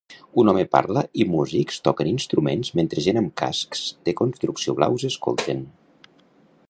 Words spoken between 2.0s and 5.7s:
instruments mentre gent amb cascs de construcció blaus escolten.